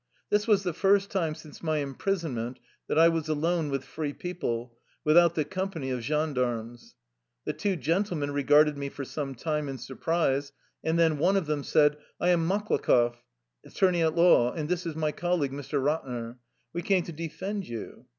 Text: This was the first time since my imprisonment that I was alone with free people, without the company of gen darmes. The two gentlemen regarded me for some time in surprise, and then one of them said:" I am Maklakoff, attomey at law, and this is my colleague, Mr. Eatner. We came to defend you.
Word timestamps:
This 0.31 0.47
was 0.47 0.63
the 0.63 0.73
first 0.73 1.11
time 1.11 1.35
since 1.35 1.61
my 1.61 1.77
imprisonment 1.77 2.57
that 2.87 2.97
I 2.97 3.07
was 3.07 3.29
alone 3.29 3.69
with 3.69 3.83
free 3.83 4.13
people, 4.13 4.79
without 5.03 5.35
the 5.35 5.45
company 5.45 5.91
of 5.91 5.99
gen 6.01 6.33
darmes. 6.33 6.95
The 7.45 7.53
two 7.53 7.75
gentlemen 7.75 8.31
regarded 8.31 8.75
me 8.79 8.89
for 8.89 9.05
some 9.05 9.35
time 9.35 9.69
in 9.69 9.77
surprise, 9.77 10.53
and 10.83 10.97
then 10.97 11.19
one 11.19 11.37
of 11.37 11.45
them 11.45 11.63
said:" 11.63 11.97
I 12.19 12.29
am 12.29 12.49
Maklakoff, 12.49 13.17
attomey 13.63 14.03
at 14.03 14.15
law, 14.15 14.51
and 14.51 14.67
this 14.67 14.87
is 14.87 14.95
my 14.95 15.11
colleague, 15.11 15.51
Mr. 15.51 15.79
Eatner. 15.79 16.37
We 16.73 16.81
came 16.81 17.03
to 17.03 17.11
defend 17.11 17.67
you. 17.67 18.07